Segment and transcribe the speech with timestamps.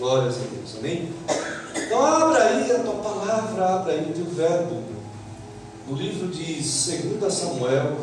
[0.00, 1.12] Glórias a Deus, amém?
[1.76, 4.82] Então abra aí a tua palavra, abra aí o teu verbo.
[5.86, 6.64] No livro de 2
[7.30, 7.98] Samuel.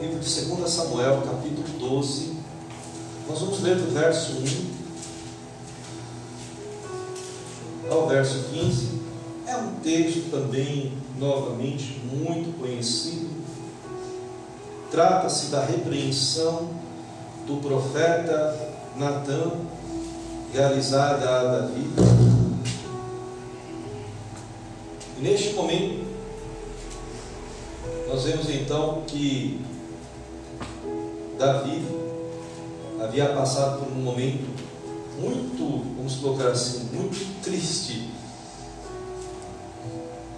[0.00, 2.36] Livro de 2 Samuel, capítulo 12.
[3.28, 4.34] Nós vamos ler do verso
[7.90, 9.00] 1 ao verso 15.
[9.48, 13.34] É um texto também, novamente, muito conhecido.
[14.92, 16.83] Trata-se da repreensão
[17.46, 19.52] do profeta Natã,
[20.52, 21.90] realizada a Davi.
[25.18, 26.04] E neste momento,
[28.08, 29.60] nós vemos então que
[31.38, 31.84] Davi
[33.00, 34.48] havia passado por um momento
[35.20, 38.10] muito, vamos colocar assim, muito triste.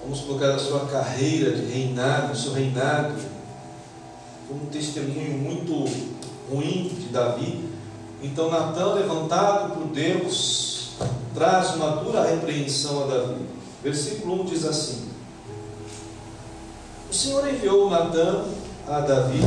[0.02, 3.14] Vamos colocar a sua carreira de reinado, o seu reinado,
[4.48, 6.15] como um testemunho muito
[6.50, 7.68] ruim de Davi.
[8.22, 10.92] Então Natan, levantado por Deus,
[11.34, 13.46] traz uma dura repreensão a Davi.
[13.82, 15.08] Versículo 1 diz assim:
[17.10, 18.44] O Senhor enviou Natan
[18.88, 19.40] a Davi.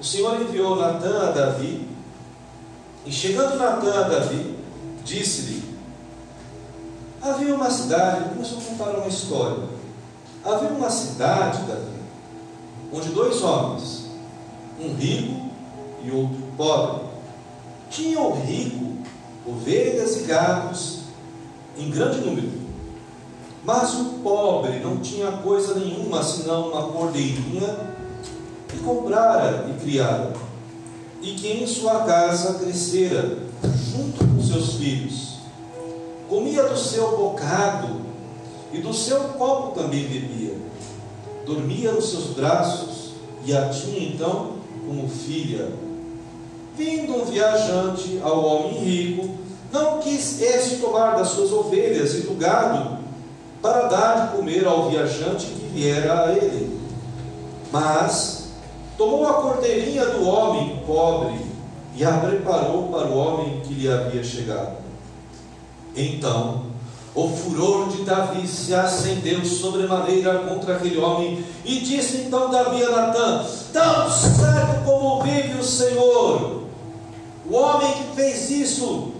[0.00, 1.88] O Senhor enviou Natan a Davi,
[3.06, 4.54] e chegando Natan a Davi,
[5.04, 5.73] disse-lhe:
[7.24, 9.64] Havia uma cidade, começou a contar uma história.
[10.44, 11.96] Havia uma cidade, Davi,
[12.92, 14.10] onde dois homens,
[14.78, 15.48] um rico
[16.04, 17.04] e outro pobre,
[17.88, 18.98] tinham o rico
[19.46, 20.98] ovelhas e gados
[21.78, 22.52] em grande número.
[23.64, 27.74] Mas o pobre não tinha coisa nenhuma senão uma cordeirinha
[28.68, 30.30] que comprara e criara,
[31.22, 35.33] e que em sua casa crescera junto com seus filhos
[36.34, 38.00] comia do seu bocado
[38.72, 40.56] e do seu copo também bebia.
[41.46, 43.12] Dormia nos seus braços
[43.44, 44.54] e a tinha então
[44.84, 45.70] como filha.
[46.76, 49.30] Vindo um viajante ao homem rico,
[49.70, 52.98] não quis este tomar das suas ovelhas e do gado
[53.62, 56.80] para dar de comer ao viajante que viera a ele.
[57.70, 58.48] Mas
[58.98, 61.38] tomou a cordeirinha do homem pobre
[61.94, 64.83] e a preparou para o homem que lhe havia chegado.
[65.96, 66.64] Então,
[67.14, 72.90] o furor de Davi se acendeu sobremaneira contra aquele homem, e disse então Davi a
[72.90, 76.64] Natã: Tão certo como vive o Senhor,
[77.48, 79.12] o homem que fez isso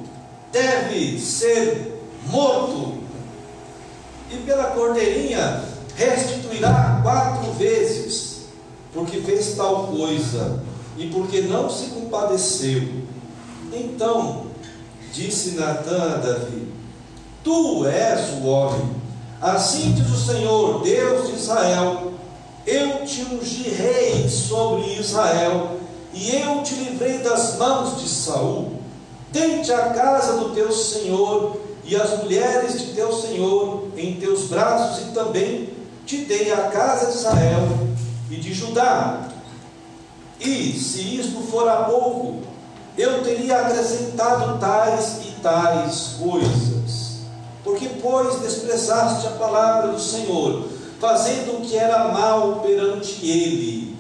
[0.51, 2.95] deve ser morto,
[4.31, 5.63] e pela cordeirinha
[5.95, 8.47] restituirá quatro vezes,
[8.93, 10.63] porque fez tal coisa
[10.97, 12.83] e porque não se compadeceu.
[13.73, 14.47] Então,
[15.15, 16.67] Disse Natã a Davi:
[17.45, 18.97] Tu és o homem.
[19.41, 22.15] Assim diz o Senhor, Deus de Israel:
[22.67, 25.79] Eu te ungi rei sobre Israel,
[26.13, 28.81] e eu te livrei das mãos de Saul.
[29.33, 35.07] Tente a casa do teu Senhor e as mulheres de teu Senhor em teus braços,
[35.07, 35.69] e também
[36.05, 37.69] te dei a casa de Israel
[38.29, 39.29] e de Judá.
[40.41, 42.54] E se isto for a pouco,
[42.97, 47.15] eu teria acrescentado tais e tais coisas.
[47.65, 50.69] Porque, pois, desprezaste a palavra do Senhor,
[51.01, 53.97] fazendo o que era mal perante ele,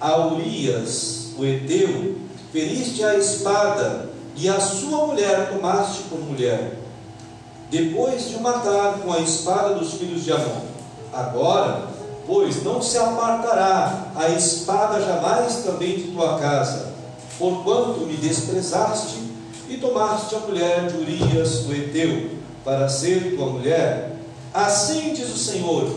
[0.00, 2.16] a Urias, o Eteu,
[2.52, 6.78] feriste a espada, e a sua mulher tomaste por mulher,
[7.70, 10.60] depois de o matar com a espada dos filhos de Amon.
[11.12, 11.88] Agora,
[12.24, 16.87] pois, não se apartará a espada jamais também de tua casa
[17.38, 19.22] porquanto me desprezaste
[19.68, 22.30] e tomaste a mulher de Urias, o Eteu,
[22.64, 24.16] para ser tua mulher,
[24.52, 25.88] assim diz o Senhor: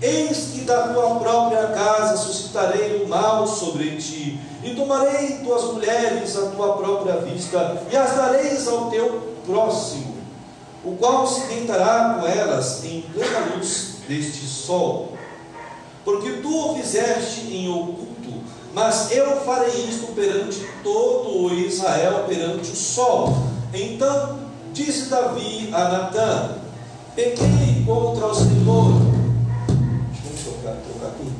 [0.00, 6.36] Eis que da tua própria casa suscitarei o mal sobre ti, e tomarei tuas mulheres
[6.36, 10.16] à tua própria vista, e as dareis ao teu próximo,
[10.84, 15.12] o qual se deitará com elas em plena luz deste sol.
[16.04, 18.17] Porque tu o fizeste em oculto
[18.74, 23.34] mas eu farei isto perante todo Israel, perante o sol.
[23.72, 24.38] Então
[24.72, 26.58] disse Davi a Natã:
[27.14, 28.92] Pequei contra o Senhor.
[30.24, 31.32] Vamos tocar, tocar aqui.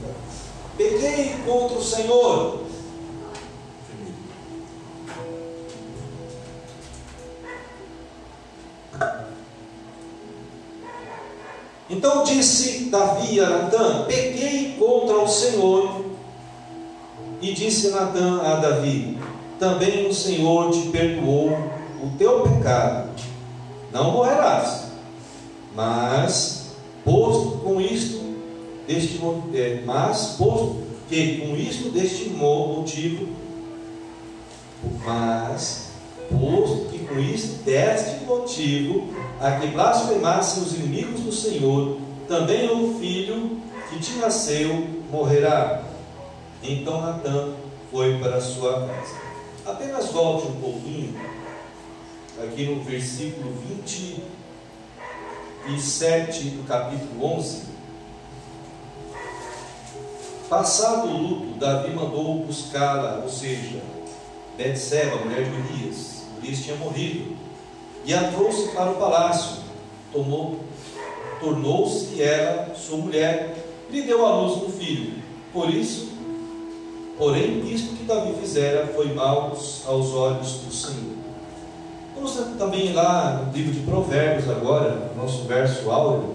[0.77, 2.61] Pequei contra o Senhor.
[11.91, 16.08] Então disse Davi a Natã: Pequei contra o Senhor
[17.41, 19.19] e disse Natã a Davi:
[19.59, 21.51] Também o Senhor te perdoou
[22.03, 23.11] o teu pecado,
[23.93, 24.89] não morrerás,
[25.75, 26.73] mas
[27.05, 28.21] posto com isto,
[28.87, 29.21] deste,
[29.55, 33.29] é, mas posto que com isto deste motivo,
[35.05, 35.89] mas
[36.31, 39.09] posto que com isto deste motivo,
[39.41, 41.97] a que blasfemassem os inimigos do Senhor,
[42.29, 43.59] também o filho
[43.89, 45.88] que te nasceu morrerá.
[46.63, 47.55] Então Natan
[47.91, 49.15] foi para sua casa.
[49.65, 51.21] Apenas volte um pouquinho,
[52.43, 53.53] aqui no versículo
[55.67, 57.63] 27 do capítulo 11.
[60.49, 63.83] Passado o luto, Davi mandou buscá-la, ou seja,
[64.57, 66.23] Betseba, mulher de Urias.
[66.39, 67.37] Urias tinha morrido.
[68.05, 69.59] E a trouxe para o palácio.
[70.11, 70.61] Tomou,
[71.39, 73.55] tornou-se ela sua mulher
[73.91, 75.23] lhe deu à luz um filho.
[75.53, 76.18] Por isso,
[77.19, 79.53] porém, isto que Davi fizera foi mal
[79.87, 81.19] aos olhos do Senhor.
[82.15, 86.35] Vamos também lá no livro de Provérbios agora, nosso verso áureo.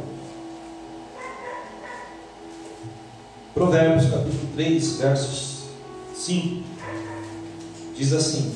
[3.53, 5.63] Provérbios capítulo 3, versos
[6.15, 6.63] 5.
[7.95, 8.53] Diz assim: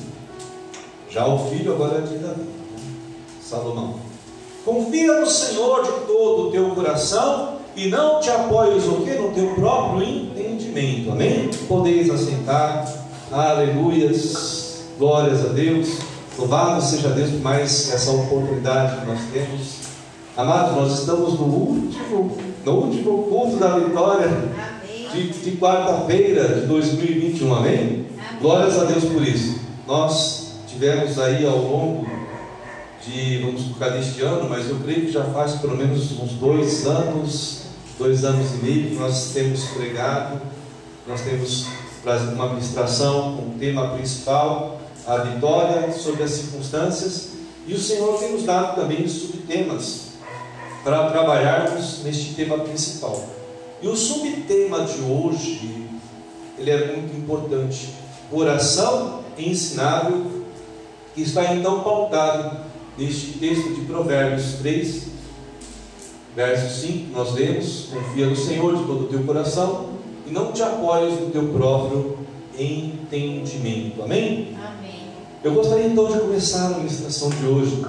[1.10, 2.46] Já o filho agora é de Davi, né?
[3.40, 4.00] Salomão.
[4.64, 9.12] Confia no Senhor de todo o teu coração e não te apoies o que?
[9.12, 10.02] No teu próprio
[10.68, 11.12] entendimento.
[11.12, 11.50] Amém?
[11.66, 12.86] Podeis assentar.
[13.30, 14.84] Aleluias.
[14.98, 15.98] Glórias a Deus.
[16.38, 19.88] Louvado seja Deus por mais essa oportunidade que nós temos.
[20.36, 24.28] Amados, nós estamos no último, no último culto da vitória
[25.12, 27.54] de, de quarta-feira de 2021.
[27.54, 27.76] Amém?
[27.76, 28.06] Amém?
[28.40, 29.58] Glórias a Deus por isso.
[29.86, 32.06] Nós tivemos aí ao longo
[33.04, 36.86] de, vamos colocar deste ano, mas eu creio que já faz pelo menos uns dois
[36.86, 37.62] anos,
[37.98, 40.40] dois anos e meio que nós temos pregado,
[41.08, 41.66] nós temos
[42.34, 47.30] uma ministração com o tema principal a vitória sobre as circunstâncias,
[47.66, 50.08] e o Senhor tem nos dado também subtemas
[50.84, 53.26] para trabalharmos neste tema principal.
[53.80, 55.88] E o subtema de hoje,
[56.58, 57.88] ele é muito importante.
[58.30, 60.42] Oração ensinável,
[61.14, 62.58] que está então pautado
[62.98, 65.04] neste texto de Provérbios 3,
[66.36, 69.87] verso 5, nós lemos: Confia no Senhor de todo o teu coração
[70.28, 72.18] e não te apoies no teu próprio
[72.58, 74.02] entendimento.
[74.02, 74.54] Amém?
[75.42, 77.84] Eu gostaria então de começar a ministração de hoje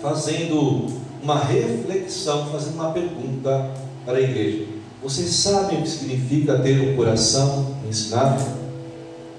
[0.00, 0.86] fazendo
[1.22, 3.70] uma reflexão, fazendo uma pergunta
[4.04, 4.66] para a igreja.
[5.02, 8.46] Vocês sabem o que significa ter um coração ensinável?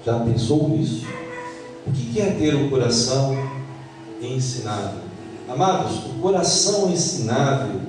[0.04, 1.06] Já pensou nisso?
[1.86, 3.36] O que é ter um coração
[4.22, 5.00] ensinável?
[5.48, 7.80] Amados, o coração ensinável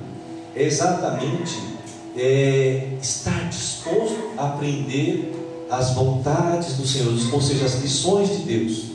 [0.56, 1.69] é exatamente
[2.16, 5.36] é, estar disposto a aprender
[5.70, 8.90] as vontades do Senhor, ou seja, as lições de Deus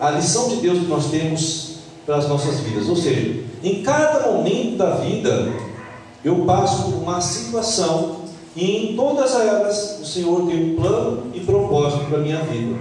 [0.00, 1.74] a lição de Deus que nós temos
[2.06, 2.88] para as nossas vidas.
[2.88, 5.52] Ou seja, em cada momento da vida,
[6.24, 8.16] eu passo por uma situação
[8.56, 12.80] e em todas elas o Senhor tem um plano e propósito para a minha vida.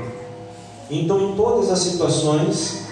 [0.89, 2.85] Então, em todas as situações,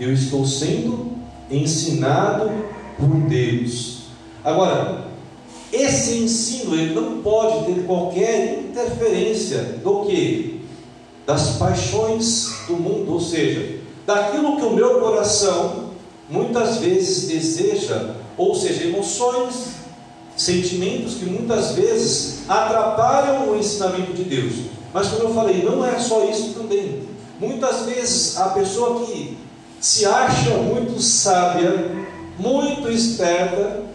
[0.00, 1.12] eu estou sendo
[1.50, 2.50] ensinado
[2.98, 3.98] por Deus.
[4.42, 5.05] Agora,
[5.72, 10.60] esse ensino ele não pode ter qualquer interferência do que
[11.26, 15.90] das paixões do mundo, ou seja, daquilo que o meu coração
[16.30, 19.76] muitas vezes deseja, ou seja, emoções,
[20.36, 24.52] sentimentos que muitas vezes atrapalham o ensinamento de Deus.
[24.92, 27.02] Mas como eu falei, não é só isso também.
[27.40, 29.36] Muitas vezes a pessoa que
[29.80, 31.90] se acha muito sábia,
[32.38, 33.85] muito esperta,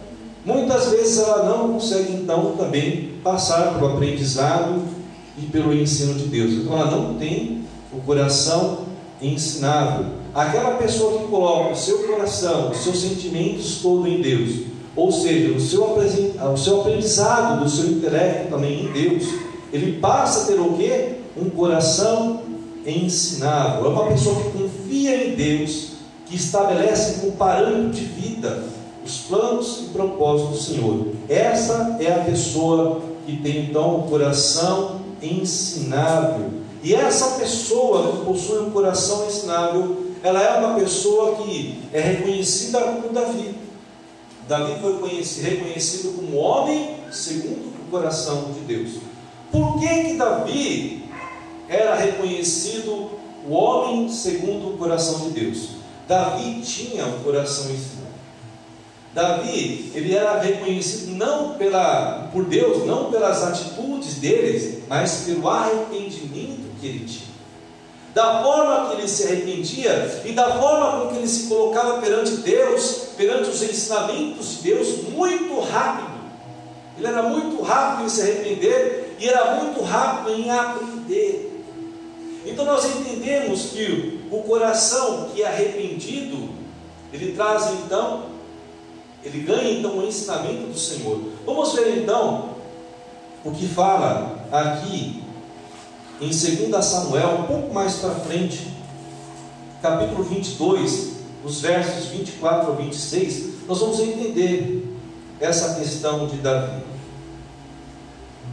[0.44, 4.82] muitas vezes ela não consegue então também passar pelo aprendizado
[5.38, 6.52] e pelo ensino de Deus.
[6.52, 8.80] Então ela não tem o coração
[9.20, 10.06] ensinável.
[10.34, 14.62] Aquela pessoa que coloca o seu coração, os seus sentimentos todo em Deus,
[14.96, 19.24] ou seja, o seu, o seu aprendizado do seu intelecto também em Deus,
[19.72, 21.22] ele passa a ter o que?
[21.40, 22.42] Um coração
[22.86, 23.86] ensinável.
[23.86, 25.92] É uma pessoa que confia em Deus,
[26.26, 28.71] que estabelece como parâmetro de vida
[29.04, 31.06] os planos e propósitos do Senhor.
[31.28, 36.50] Essa é a pessoa que tem então o coração ensinável.
[36.82, 42.80] E essa pessoa que possui um coração ensinável, ela é uma pessoa que é reconhecida
[42.80, 43.54] como Davi.
[44.48, 44.98] Davi foi
[45.42, 48.94] reconhecido como homem segundo o coração de Deus.
[49.50, 51.04] Por que que Davi
[51.68, 53.10] era reconhecido
[53.48, 55.68] o homem segundo o coração de Deus?
[56.08, 58.01] Davi tinha um coração ensinável.
[59.14, 66.70] Davi, ele era reconhecido não pela, por Deus, não pelas atitudes dele, mas pelo arrependimento
[66.80, 67.32] que ele tinha.
[68.14, 72.36] Da forma que ele se arrependia e da forma com que ele se colocava perante
[72.38, 76.12] Deus, perante os ensinamentos de Deus, muito rápido.
[76.96, 81.64] ele era muito rápido em se arrepender e era muito rápido em aprender.
[82.44, 86.50] Então nós entendemos que o coração que é arrependido,
[87.12, 88.31] ele traz então,
[89.24, 91.20] ele ganha então o ensinamento do Senhor.
[91.46, 92.50] Vamos ver então
[93.44, 95.22] o que fala aqui
[96.20, 98.68] em 2 Samuel, um pouco mais para frente,
[99.80, 101.12] capítulo 22,
[101.44, 104.88] os versos 24 a 26, nós vamos entender
[105.40, 106.82] essa questão de Davi.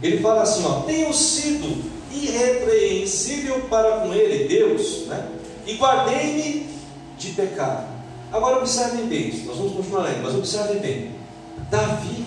[0.02, 5.28] Ele fala assim: ó, tenho sido irrepreensível para com ele, Deus, né?
[5.66, 6.68] e guardei-me
[7.18, 7.89] de pecado.
[8.32, 11.10] Agora observem bem nós vamos continuar lendo, mas observem bem.
[11.70, 12.24] Davi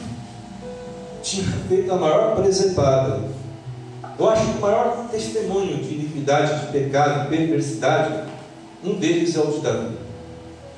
[1.21, 3.21] tinha feito a maior presepada.
[4.19, 8.29] Eu acho que o maior testemunho de iniquidade, de pecado, de perversidade,
[8.83, 9.95] um deles é o de Davi.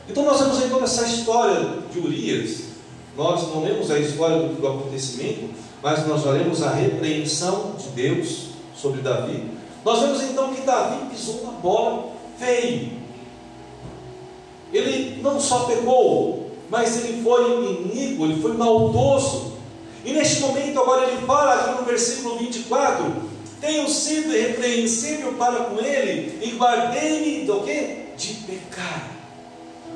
[0.08, 2.66] Então nós vemos então essa história de Urias.
[3.18, 5.50] Nós não lemos a história do, do acontecimento,
[5.82, 9.50] mas nós lemos a repreensão de Deus sobre Davi.
[9.84, 13.05] Nós vemos então que Davi pisou na bola feio.
[14.76, 19.54] Ele não só pecou, mas ele foi iníquo, ele foi maldoso.
[20.04, 23.06] E neste momento, agora ele fala aqui no versículo 24:
[23.62, 28.06] Tenho sido irrepreensível para com ele, e guardei-me do que?
[28.18, 29.12] De pecar.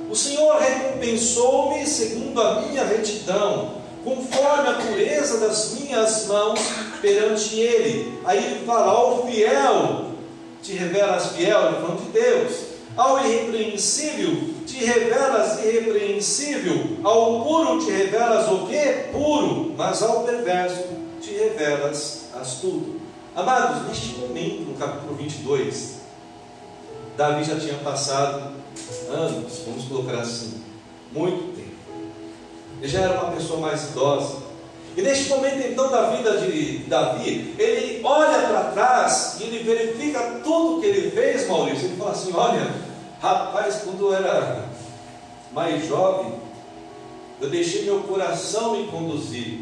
[0.09, 6.59] O Senhor recompensou-me segundo a minha retidão, conforme a pureza das minhas mãos
[7.01, 8.17] perante Ele.
[8.25, 10.09] Aí ele fala: ao fiel
[10.61, 12.69] te revelas fiel, ele falando de Deus.
[12.97, 19.09] Ao irrepreensível te revelas irrepreensível, ao puro te revelas o que?
[19.11, 20.83] Puro, mas ao perverso
[21.19, 22.99] te revelas astuto.
[23.35, 25.95] Amados, neste momento, no capítulo 22,
[27.17, 28.53] Davi já tinha passado
[29.09, 30.63] anos, vamos colocar assim,
[31.11, 31.69] muito tempo.
[32.79, 34.49] Ele já era uma pessoa mais idosa.
[34.95, 40.39] E neste momento então da vida de Davi, ele olha para trás e ele verifica
[40.43, 41.85] tudo que ele fez, Maurício.
[41.85, 42.88] Ele fala assim: olha,
[43.21, 44.65] rapaz, quando eu era
[45.51, 46.39] mais jovem,
[47.41, 49.61] eu deixei meu coração me conduzir,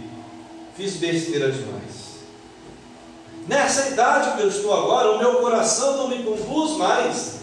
[0.75, 2.07] fiz besteira demais.
[3.47, 7.37] Nessa idade que eu estou agora, o meu coração não me conduz mais.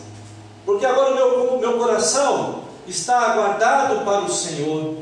[0.64, 4.96] Porque agora o meu, meu coração está guardado para o Senhor.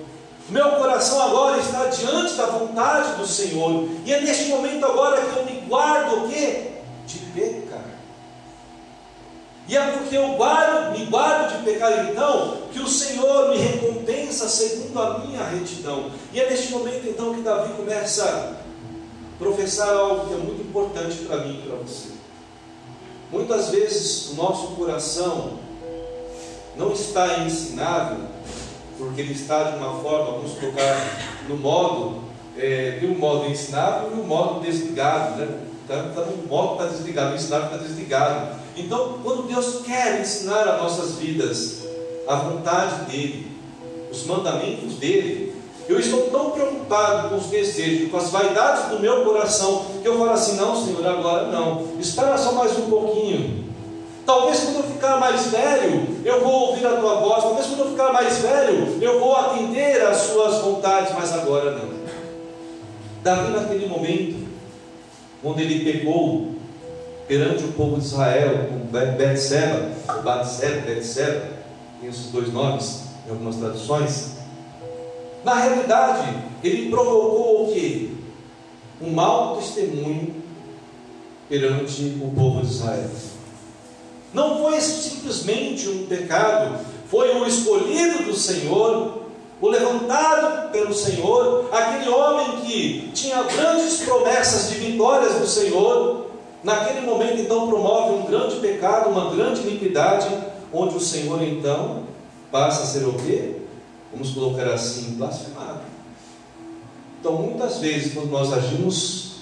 [0.49, 3.89] Meu coração agora está diante da vontade do Senhor.
[4.05, 6.73] E é neste momento agora que eu me guardo o quê?
[7.07, 7.72] De pecar.
[9.69, 14.49] E é porque eu guardo, me guardo de pecar então, que o Senhor me recompensa
[14.49, 16.11] segundo a minha retidão.
[16.33, 21.17] E é neste momento então que Davi começa a professar algo que é muito importante
[21.19, 22.09] para mim e para você.
[23.31, 25.59] Muitas vezes o nosso coração
[26.77, 28.27] não está ensinável,
[28.99, 30.97] porque ele está de uma forma, vamos colocar
[31.49, 32.23] no modo,
[32.59, 35.61] é, tem um modo ensinável e um modo desligado, né?
[35.83, 38.62] Está tá no modo que está desligado, o ensinável está desligado.
[38.77, 41.83] Então, quando Deus quer ensinar as nossas vidas
[42.27, 43.47] a vontade dEle,
[44.11, 45.53] os mandamentos dEle,
[45.89, 50.17] eu estou tão preocupado com os desejos, com as vaidades do meu coração, que eu
[50.19, 51.99] falo assim: não, Senhor, agora não.
[52.01, 53.63] Espera só mais um pouquinho.
[54.25, 57.43] Talvez quando eu ficar mais velho, eu vou ouvir a tua voz.
[57.43, 61.93] Talvez quando eu ficar mais velho, eu vou atender às suas vontades, mas agora não.
[63.23, 64.49] Davi, naquele momento,
[65.45, 66.52] onde ele pegou
[67.27, 68.79] perante o povo de Israel, com
[69.17, 69.91] Betseba,
[70.23, 71.43] Batseba, Betseba,
[72.01, 74.33] tem esses dois nomes em algumas traduções,
[75.45, 78.17] na realidade, ele provocou o que?
[79.01, 80.35] Um mau testemunho
[81.49, 83.11] perante o povo de Israel.
[84.33, 89.23] Não foi simplesmente um pecado, foi o escolhido do Senhor,
[89.61, 96.27] o levantado pelo Senhor, aquele homem que tinha grandes promessas de vitórias do Senhor,
[96.63, 100.29] naquele momento então promove um grande pecado, uma grande iniquidade,
[100.73, 102.05] onde o Senhor então
[102.51, 103.63] passa a ser o quê?
[104.13, 105.81] vamos colocar assim, blasfemado.
[107.19, 109.37] Então, muitas vezes, quando nós agimos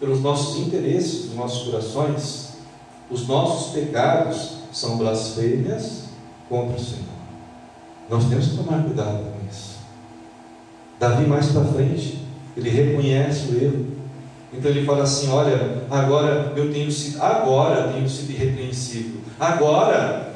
[0.00, 2.48] pelos nossos interesses, dos nossos corações,
[3.10, 6.04] os nossos pecados são blasfêmias
[6.48, 7.04] contra o Senhor.
[8.10, 9.78] Nós temos que tomar cuidado com isso.
[10.98, 12.22] Davi, mais para frente,
[12.56, 13.86] ele reconhece o erro.
[14.52, 19.20] Então ele fala assim: Olha, agora eu tenho sido, agora tenho sido irrepreensível.
[19.38, 20.32] Agora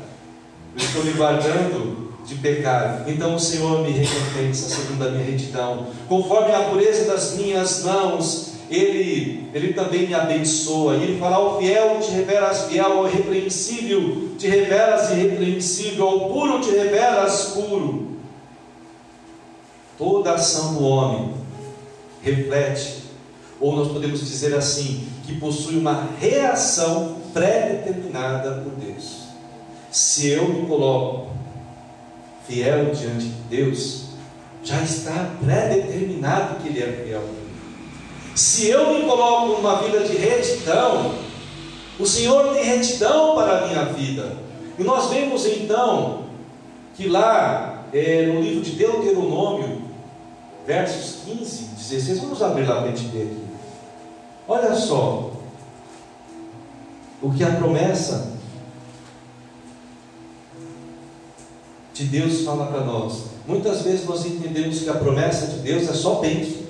[0.76, 3.10] eu estou me guardando de pecado.
[3.10, 5.86] Então o Senhor me recompensa segundo a minha retidão.
[6.08, 10.96] Conforme a pureza das minhas mãos, Ele, Ele também me abençoa.
[10.96, 16.60] E Ele fala: ao fiel te revelas fiel, ao irrepreensível te revelas irrepreensível, ao puro
[16.60, 18.12] te revelas puro.
[19.96, 21.34] Toda ação do homem
[22.22, 23.01] reflete
[23.62, 29.28] ou nós podemos dizer assim, que possui uma reação pré-determinada por Deus.
[29.88, 31.28] Se eu me coloco
[32.44, 34.06] fiel diante de Deus,
[34.64, 37.22] já está pré-determinado que Ele é fiel.
[38.34, 41.14] Se eu me coloco numa vida de retidão,
[42.00, 44.38] o Senhor tem retidão para a minha vida.
[44.76, 46.24] E nós vemos então
[46.96, 49.82] que lá é, no livro de Deuteronômio,
[50.66, 53.51] versos 15, 16, vamos abrir lá para a gente ver aqui.
[54.48, 55.30] Olha só
[57.22, 58.32] o que a promessa
[61.94, 63.26] de Deus fala para nós.
[63.46, 66.62] Muitas vezes nós entendemos que a promessa de Deus é só bênção,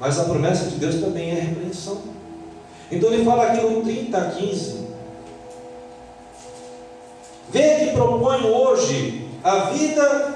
[0.00, 2.02] mas a promessa de Deus também é repreensão.
[2.90, 4.84] Então ele fala aqui no 30 a 15:
[7.50, 10.33] Vê que proponho hoje a vida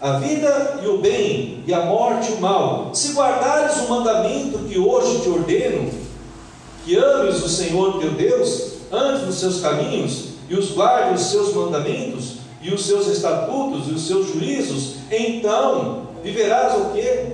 [0.00, 2.90] a vida e o bem, e a morte e o mal.
[2.92, 5.90] Se guardares o mandamento que hoje te ordeno,
[6.84, 11.54] que ames o Senhor teu Deus, andes nos seus caminhos, e os guardes os seus
[11.54, 17.26] mandamentos, e os seus estatutos, e os seus juízos, então viverás o quê?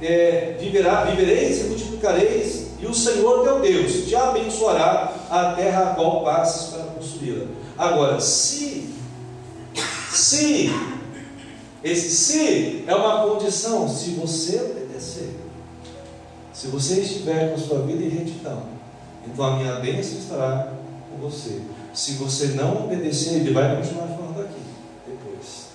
[0.00, 5.94] É, viverá, vivereis e multiplicareis, e o Senhor teu Deus te abençoará a terra a
[5.94, 7.46] qual passes para possuí-la.
[7.78, 8.90] Agora, se,
[10.10, 10.70] se
[11.86, 15.36] esse se é uma condição, se você obedecer.
[16.52, 18.64] Se você estiver com sua vida em retidão,
[19.24, 20.72] então a minha bênção estará
[21.10, 21.60] com você.
[21.94, 24.60] Se você não obedecer, ele vai continuar falando aqui
[25.06, 25.66] depois.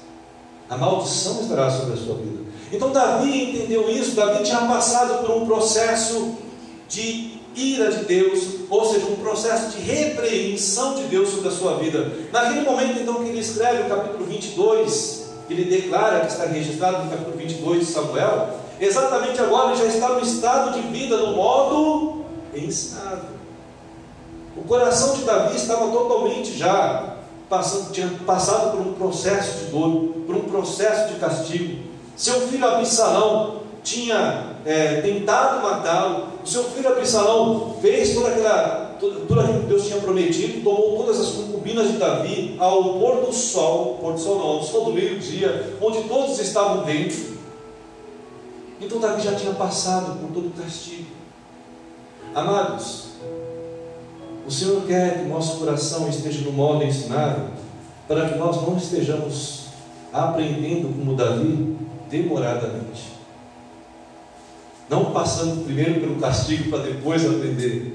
[0.69, 2.43] A maldição estará sobre a sua vida.
[2.73, 4.15] Então Davi entendeu isso.
[4.15, 6.35] Davi tinha passado por um processo
[6.89, 11.77] de ira de Deus, ou seja, um processo de repreensão de Deus sobre a sua
[11.77, 12.11] vida.
[12.31, 15.20] Naquele momento, então, que ele escreve o capítulo 22,
[15.51, 20.09] ele declara que está registrado no capítulo 22 de Samuel, exatamente agora ele já está
[20.09, 23.41] no estado de vida, no modo ensinado.
[24.55, 27.15] O coração de Davi estava totalmente já
[27.49, 31.83] passando, tinha passado por um processo de dor, por um processo de castigo.
[32.15, 36.27] Seu filho Absalão tinha é, tentado matá-lo.
[36.45, 41.29] Seu filho Absalão fez toda aquela, tudo, aquilo que Deus tinha prometido, tomou todas as
[41.29, 45.75] concubinas de Davi ao pôr do sol, pôr do sol não, ao sol do meio-dia,
[45.81, 47.31] onde todos estavam dentro.
[48.79, 51.07] Então Davi já tinha passado por todo o castigo.
[52.33, 53.07] Amados,
[54.47, 57.49] o Senhor quer que nosso coração esteja no modo ensinado,
[58.07, 59.65] para que nós não estejamos
[60.13, 61.75] aprendendo como Davi
[62.09, 63.21] demoradamente
[64.91, 67.90] não passando primeiro pelo castigo para depois aprender.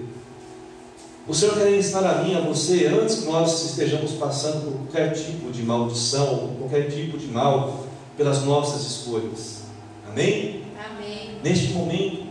[1.29, 5.13] O Senhor quer ensinar a mim, a você, antes que nós estejamos passando por qualquer
[5.13, 7.85] tipo de maldição, qualquer tipo de mal,
[8.17, 9.63] pelas nossas escolhas.
[10.09, 10.63] Amém?
[10.79, 11.31] Amém.
[11.43, 12.27] Neste momento,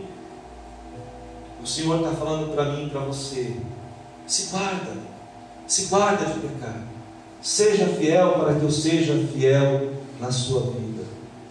[1.62, 3.56] o Senhor está falando para mim e para você:
[4.26, 4.92] se guarda,
[5.66, 6.86] se guarda de pecar,
[7.42, 11.04] seja fiel para que eu seja fiel na sua vida.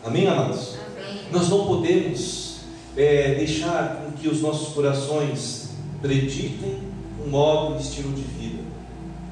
[0.03, 0.77] Amém, amados?
[0.97, 1.21] Amém.
[1.31, 2.55] Nós não podemos
[2.97, 5.69] é, deixar com que os nossos corações
[6.01, 6.84] preditem
[7.25, 8.63] um modo e estilo de vida.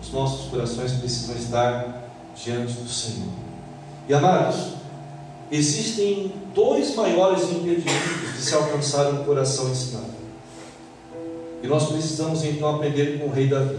[0.02, 3.30] Os nossos corações precisam estar diante do Senhor.
[4.08, 4.74] E amados,
[5.52, 10.14] existem dois maiores impedimentos de se alcançar um coração ensinado.
[11.62, 13.78] E nós precisamos então aprender com o rei Davi.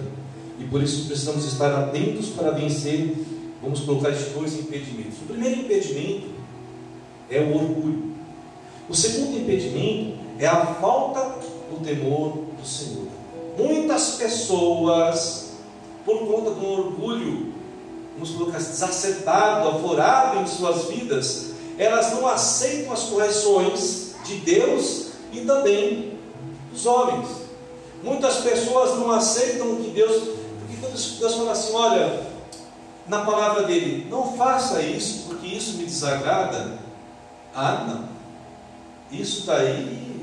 [0.59, 3.15] E por isso precisamos estar atentos para vencer,
[3.61, 5.19] vamos colocar estes dois impedimentos.
[5.23, 6.29] O primeiro impedimento
[7.29, 8.15] é o orgulho.
[8.89, 11.39] O segundo impedimento é a falta
[11.71, 13.09] do temor do Senhor.
[13.57, 15.53] Muitas pessoas,
[16.05, 17.55] por conta do orgulho,
[18.15, 25.41] vamos colocar exacerbado, aflorado em suas vidas, elas não aceitam as correções de Deus e
[25.41, 26.19] também
[26.73, 27.29] dos homens.
[28.03, 30.23] Muitas pessoas não aceitam que Deus,
[30.59, 32.27] porque quando Deus fala assim, olha,
[33.07, 36.79] na palavra dele, não faça isso, porque isso me desagrada.
[37.55, 38.15] Ah, não.
[39.17, 40.14] Isso daí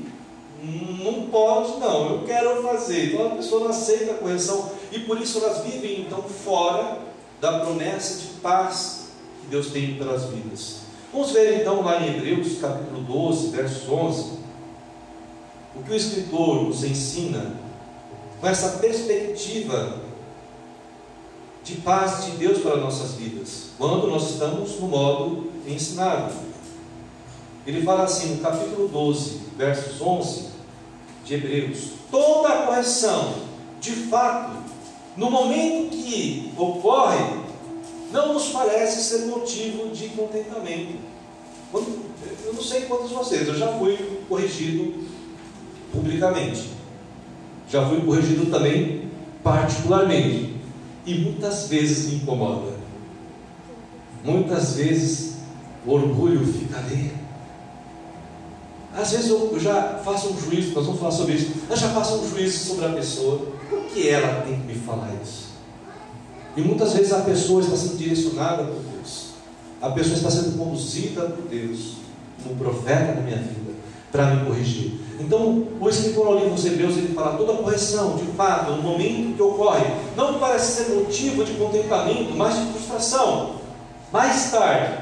[0.62, 3.12] não pode, não, eu quero fazer.
[3.12, 6.98] Então a pessoa não aceita a correção e por isso elas vivem então fora
[7.40, 9.08] da promessa de paz
[9.40, 10.82] que Deus tem pelas vidas.
[11.12, 14.38] Vamos ver então lá em Hebreus capítulo 12, versos 11,
[15.74, 17.56] o que o escritor nos ensina
[18.40, 20.00] com essa perspectiva
[21.64, 26.32] de paz de Deus para nossas vidas, quando nós estamos no modo ensinado.
[27.66, 30.51] Ele fala assim no capítulo 12, versos 11
[31.24, 33.34] de Hebreus: toda a correção,
[33.80, 34.58] de fato,
[35.16, 37.42] no momento que ocorre,
[38.12, 40.96] não nos parece ser motivo de contentamento.
[41.72, 43.96] eu não sei quantos de vocês, eu já fui
[44.28, 45.04] corrigido
[45.92, 46.70] publicamente.
[47.68, 49.10] Já fui corrigido também
[49.42, 50.52] particularmente.
[51.04, 52.72] E muitas vezes me incomoda.
[54.24, 55.38] Muitas vezes
[55.84, 57.12] o orgulho fica ali.
[58.96, 62.16] Às vezes eu já faço um juízo, nós vamos falar sobre isso, eu já faço
[62.16, 63.40] um juízo sobre a pessoa.
[63.68, 65.52] Por que ela tem que me falar isso?
[66.56, 69.30] E muitas vezes a pessoa está sendo direcionada por Deus.
[69.80, 71.94] A pessoa está sendo conduzida por Deus,
[72.42, 73.72] como profeta da minha vida,
[74.10, 75.00] para me corrigir.
[75.18, 79.36] Então, o escritor ao livro dos Hebreus, ele fala, toda correção, de fato, no momento
[79.36, 83.56] que ocorre, não parece ser motivo de contentamento, mas de frustração.
[84.12, 84.98] Mais tarde,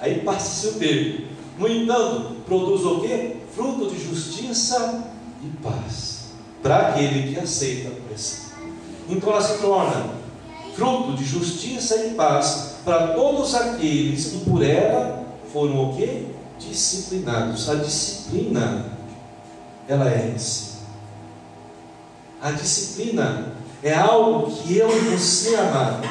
[0.00, 1.22] aí passa-se o tempo.
[1.58, 3.36] No entanto, produz o quê?
[3.54, 5.04] Fruto de justiça
[5.42, 6.30] e paz.
[6.62, 8.48] Para aquele que aceita a pressão.
[9.08, 10.10] Então ela se torna
[10.74, 16.24] fruto de justiça e paz para todos aqueles que por ela foram o quê?
[16.58, 17.68] Disciplinados.
[17.68, 18.92] A disciplina
[19.86, 20.78] ela é em si.
[22.40, 26.08] A disciplina é algo que eu e você, amado,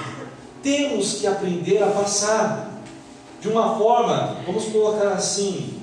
[0.61, 2.81] temos que aprender a passar
[3.39, 5.76] de uma forma, vamos colocar assim,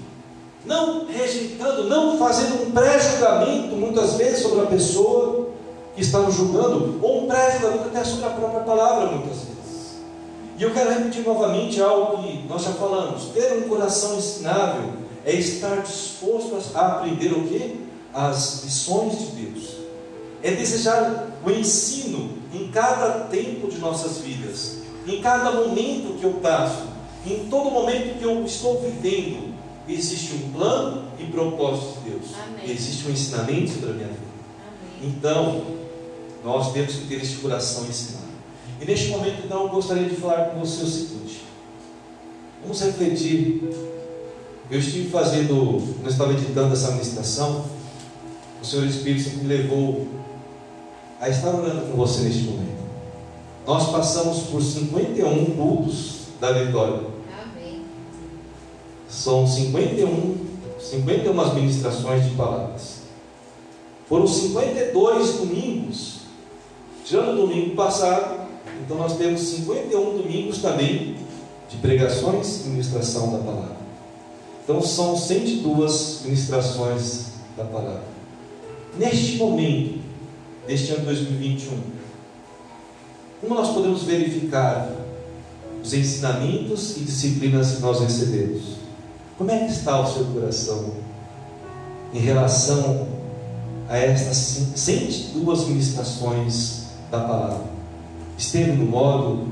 [0.65, 5.49] não rejeitando, não fazendo um pré-julgamento muitas vezes sobre a pessoa
[5.95, 9.55] que está nos julgando, ou um pré-julgamento até sobre a própria palavra muitas vezes.
[10.59, 14.93] E eu quero repetir novamente algo que nós já falamos: ter um coração ensinável
[15.25, 17.85] é estar disposto a aprender o que?
[18.13, 19.75] As lições de Deus.
[20.43, 26.35] É desejar o ensino em cada tempo de nossas vidas, em cada momento que eu
[26.35, 26.85] passo,
[27.27, 29.54] em todo momento que eu estou vivendo.
[29.89, 32.25] Existe um plano e propósito de Deus.
[32.43, 32.71] Amém.
[32.71, 34.21] Existe um ensinamento sobre a minha vida.
[34.67, 35.15] Amém.
[35.15, 35.63] Então,
[36.43, 38.25] nós temos que ter esse coração ensinado.
[38.81, 41.43] E neste momento, então, eu gostaria de falar com você o seguinte:
[42.63, 43.63] vamos refletir.
[44.71, 47.67] Eu estive fazendo, quando estava editando essa ministração,
[48.63, 50.09] o Senhor Espírito me levou
[51.21, 52.83] a estar orando com você neste momento.
[53.67, 57.14] Nós passamos por 51 cultos da vitória.
[59.15, 60.35] São 51,
[60.81, 63.05] 51 ministrações de palavras.
[64.09, 66.17] Foram 52 domingos,
[67.05, 68.45] tirando o domingo passado,
[68.85, 71.17] então nós temos 51 domingos também
[71.71, 73.77] de pregações e ministração da palavra.
[74.65, 78.03] Então são 102 ministrações da palavra.
[78.99, 80.01] Neste momento,
[80.67, 81.79] deste ano 2021,
[83.41, 84.91] como nós podemos verificar
[85.83, 88.84] os ensinamentos e disciplinas que nós recebemos?
[89.37, 90.93] Como é que está o seu coração
[92.13, 93.09] em relação
[93.89, 94.37] a estas
[94.77, 97.75] 102 ministrações da palavra?
[98.37, 99.47] esteve no modo,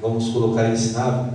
[0.00, 1.34] vamos colocar ensinável,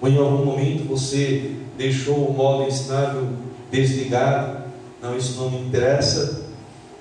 [0.00, 3.28] ou em algum momento você deixou o modo ensinável
[3.70, 4.64] desligado,
[5.02, 6.42] não, isso não me interessa,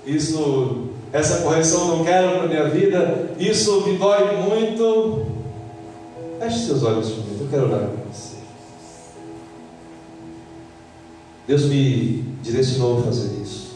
[0.06, 5.26] isso, essa correção não quero para minha vida, isso me dói muito.
[6.40, 7.90] Feche seus olhos eu quero orar
[11.48, 13.68] Deus me direcionou a fazer isso.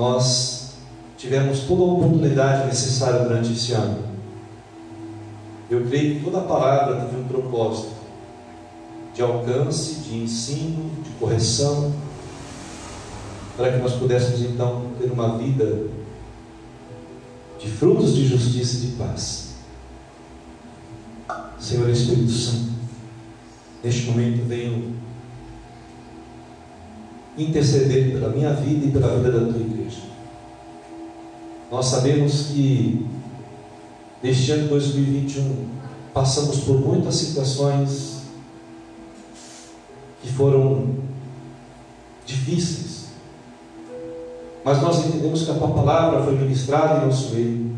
[0.00, 0.70] nós
[1.18, 4.02] tivemos toda a oportunidade necessária durante esse ano.
[5.68, 7.92] Eu creio que toda a palavra teve um propósito
[9.14, 11.92] de alcance, de ensino, de correção,
[13.56, 15.88] para que nós pudéssemos então ter uma vida
[17.58, 19.50] de frutos de justiça e de paz.
[21.58, 22.70] Senhor Espírito Santo,
[23.82, 24.94] neste momento venho
[27.36, 30.00] interceder pela minha vida e pela vida da tua igreja.
[31.70, 33.06] Nós sabemos que
[34.22, 35.68] neste ano 2021
[36.12, 38.22] passamos por muitas situações
[40.20, 40.96] que foram
[42.26, 43.06] difíceis,
[44.64, 47.69] mas nós entendemos que a tua palavra foi ministrada em nosso meio,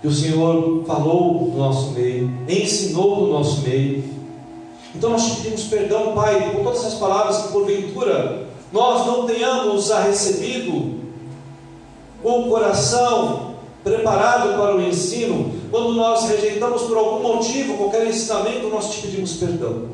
[0.00, 4.02] que o Senhor falou no nosso meio, ensinou no nosso meio,
[4.94, 9.90] então nós te pedimos perdão, Pai, por todas essas palavras que porventura nós não tenhamos
[9.90, 11.00] a recebido
[12.22, 18.68] com o coração preparado para o ensino, quando nós rejeitamos por algum motivo qualquer ensinamento,
[18.68, 19.88] nós te pedimos perdão.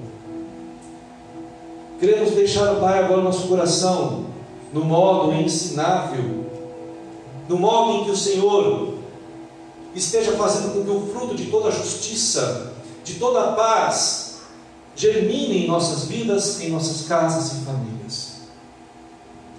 [2.00, 4.26] Queremos deixar, Pai, agora nosso coração
[4.72, 6.44] no modo ensinável,
[7.48, 8.95] no modo em que o Senhor
[9.98, 12.72] esteja fazendo com que o fruto de toda justiça,
[13.04, 14.38] de toda paz,
[14.94, 18.36] germine em nossas vidas, em nossas casas e famílias.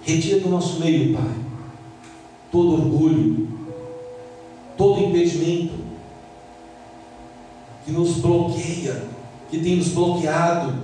[0.02, 1.34] Retira do nosso meio, Pai,
[2.50, 3.48] todo orgulho,
[4.76, 5.74] todo impedimento,
[7.84, 9.04] que nos bloqueia,
[9.50, 10.74] que tem nos bloqueado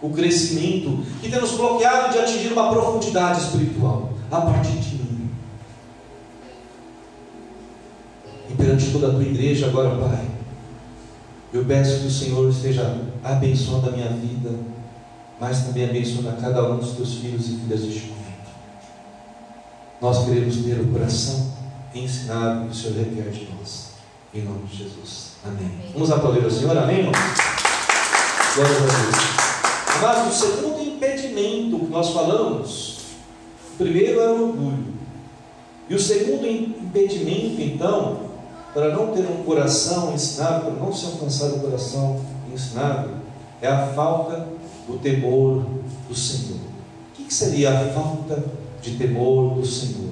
[0.00, 5.30] o crescimento, que tem nos bloqueado de atingir uma profundidade espiritual a partir de mim.
[8.50, 10.26] E perante toda a tua igreja agora, Pai,
[11.52, 14.50] eu peço que o Senhor esteja abençoando a minha vida,
[15.40, 18.26] mas também abençoando a cada um dos teus filhos e filhas deste momento.
[20.02, 21.52] Nós queremos ter o coração
[21.94, 23.90] ensinado que o Senhor requer de nós.
[24.34, 25.36] Em nome de Jesus.
[25.44, 25.58] Amém.
[25.64, 25.92] Amém.
[25.94, 27.16] Vamos aplaudir ao Senhor, amém, irmãos?
[28.56, 29.26] Glória a Deus.
[30.02, 32.98] Mas o segundo impedimento que nós falamos,
[33.74, 34.96] o primeiro era o orgulho.
[35.88, 38.25] E o segundo impedimento, então,
[38.76, 42.20] para não ter um coração ensinado, para não se alcançar o coração
[42.52, 43.08] ensinado,
[43.62, 44.48] é a falta
[44.86, 45.64] do temor
[46.06, 46.58] do Senhor.
[47.18, 48.44] O que seria a falta
[48.82, 50.10] de temor do Senhor?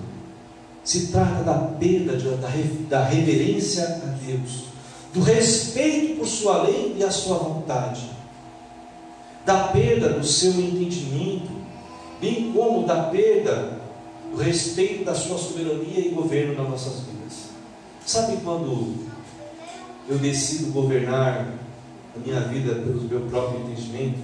[0.82, 2.48] Se trata da perda da,
[2.88, 4.64] da reverência a Deus,
[5.12, 8.08] do respeito por Sua lei e a Sua vontade,
[9.44, 11.50] da perda do seu entendimento,
[12.18, 13.78] bem como da perda
[14.30, 17.13] do respeito da Sua soberania e governo nas nossas vidas.
[18.06, 18.96] Sabe quando
[20.08, 21.46] eu decido governar
[22.14, 24.18] a minha vida pelo meu próprio entendimento?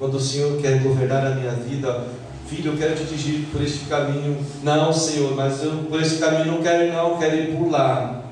[0.00, 2.08] Quando o Senhor quer governar a minha vida,
[2.48, 4.44] filho, eu quero te dirigir por este caminho.
[4.64, 8.24] Não, Senhor, mas eu por esse caminho não quero não, quero ir por lá.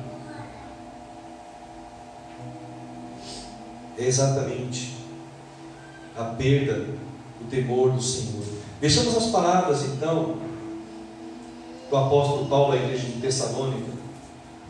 [3.96, 4.96] É exatamente
[6.16, 6.86] a perda
[7.40, 8.42] do temor do Senhor.
[8.80, 10.38] Vejamos as palavras então
[11.88, 13.97] do apóstolo Paulo à igreja de Tessalônica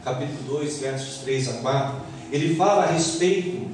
[0.09, 1.97] capítulo 2, versos 3 a 4,
[2.33, 3.69] ele fala a respeito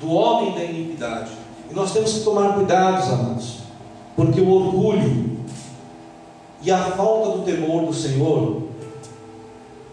[0.00, 1.32] do homem da iniquidade.
[1.70, 3.58] E nós temos que tomar cuidados, amados,
[4.16, 5.38] porque o orgulho
[6.62, 8.62] e a falta do temor do Senhor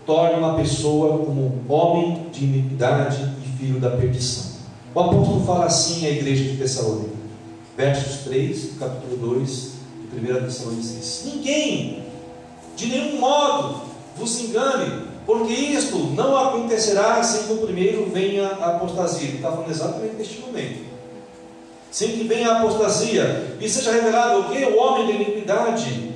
[0.06, 4.58] torna uma pessoa como homem de iniquidade e filho da perdição.
[4.96, 7.16] O apóstolo fala assim à igreja de Tessalônica,
[7.76, 9.72] versos 3, capítulo 2
[10.14, 12.04] de 1 Tessalonicenses: Ninguém,
[12.76, 13.82] de nenhum modo,
[14.18, 19.32] vos engane, porque isto não acontecerá sem que o primeiro venha a apostasia.
[19.36, 20.86] Está falando exatamente neste momento.
[21.92, 24.64] Sem que venha a apostasia e seja revelado o que?
[24.64, 26.14] O homem da iniquidade,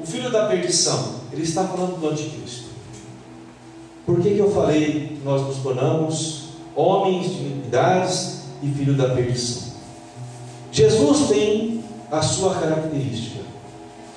[0.00, 1.16] o filho da perdição.
[1.30, 2.70] Ele está falando do anticristo.
[4.06, 9.10] Por que, que eu falei que nós nos tornamos homens de iniquidades e filho da
[9.10, 9.74] perdição?
[10.72, 13.40] Jesus tem a sua característica.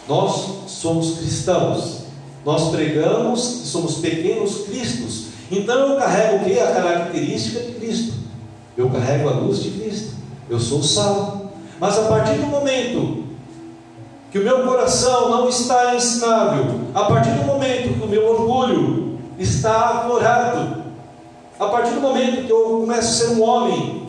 [0.08, 1.99] Nós somos cristãos.
[2.46, 5.26] Nós pregamos que somos pequenos cristos.
[5.52, 6.60] Então eu carrego o que?
[6.60, 8.14] A característica de Cristo.
[8.78, 10.14] Eu carrego a luz de Cristo.
[10.50, 11.50] Eu sou salvo.
[11.80, 13.24] Mas a partir do momento
[14.32, 19.18] que o meu coração não está ensinável, a partir do momento que o meu orgulho
[19.40, 20.84] está aflorado,
[21.60, 24.08] a partir do momento que eu começo a ser um homem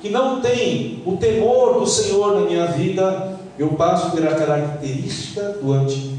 [0.00, 4.34] que não tem o temor do Senhor na minha vida, eu passo a ter a
[4.34, 6.11] característica do anticristo.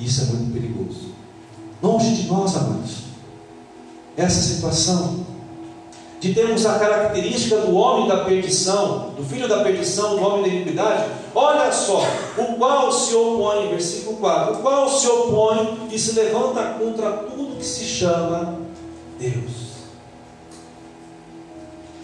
[0.00, 1.10] Isso é muito perigoso.
[1.82, 3.04] Longe de nós, amados,
[4.16, 5.26] essa situação
[6.20, 10.48] de termos a característica do homem da perdição, do filho da perdição, do homem da
[10.48, 12.04] iniquidade, olha só,
[12.36, 17.56] o qual se opõe, versículo 4, o qual se opõe e se levanta contra tudo
[17.56, 18.58] que se chama
[19.18, 19.70] Deus.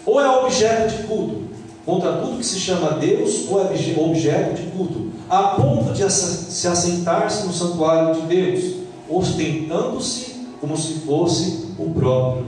[0.03, 1.46] Ou é objeto de culto,
[1.87, 6.67] contra tudo que se chama Deus, ou é objeto de culto a ponto de se
[6.67, 8.75] assentar-se no santuário de Deus,
[9.09, 12.45] ostentando-se como se fosse o próprio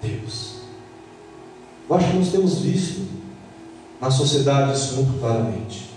[0.00, 0.52] Deus.
[1.88, 3.08] Eu acho que nós temos visto
[4.00, 5.90] na sociedade isso muito claramente.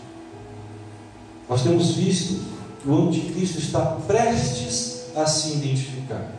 [1.47, 2.41] Nós temos visto
[2.81, 6.31] que o anticristo está prestes a se identificar.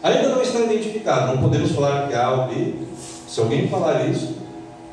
[0.00, 2.74] Ainda não está identificado, não podemos falar que A ou B.
[3.26, 4.36] Se alguém falar isso,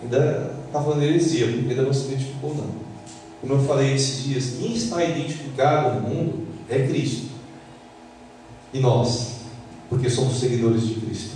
[0.02, 2.90] ainda está falando heresia, porque ainda não se identificou, não
[3.42, 7.30] como eu falei esses dias, quem está identificado no mundo é Cristo.
[8.74, 9.38] E nós,
[9.90, 11.36] porque somos seguidores de Cristo.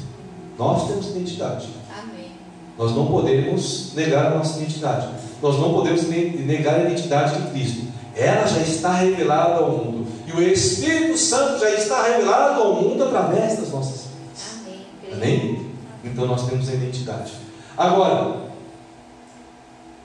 [0.59, 1.67] Nós temos identidade.
[1.97, 2.31] Amém.
[2.77, 5.07] Nós não podemos negar a nossa identidade.
[5.41, 7.87] Nós não podemos negar a identidade de Cristo.
[8.15, 10.05] Ela já está revelada ao mundo.
[10.27, 15.13] E o Espírito Santo já está revelado ao mundo através das nossas vidas.
[15.13, 15.45] Amém.
[15.47, 15.71] Amém?
[16.03, 17.31] Então nós temos a identidade.
[17.75, 18.42] Agora,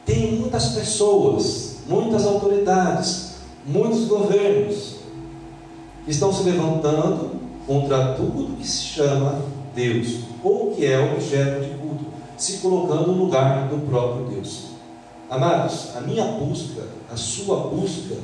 [0.08, 3.32] tem muitas pessoas muitas autoridades,
[3.66, 4.96] muitos governos
[6.06, 7.30] estão se levantando
[7.66, 9.40] contra tudo que se chama
[9.74, 12.04] Deus ou que é objeto de culto,
[12.36, 14.68] se colocando no lugar do próprio Deus.
[15.30, 18.16] Amados, a minha busca, a sua busca,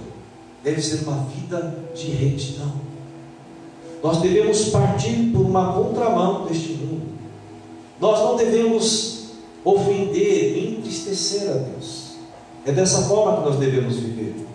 [0.63, 2.73] deve ser uma vida de retidão.
[4.03, 7.03] nós devemos partir por uma contramão deste mundo.
[8.01, 9.15] Nós não devemos
[9.65, 10.44] ofender,
[10.95, 12.15] entristecer a Deus.
[12.65, 14.47] É dessa forma que nós devemos viver.